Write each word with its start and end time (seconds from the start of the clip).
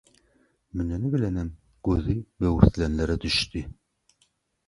Müneni 0.73 1.13
bilenem 1.13 1.57
gözi 1.85 2.25
böwürslenlere 2.41 3.21
düşdi. 3.21 3.67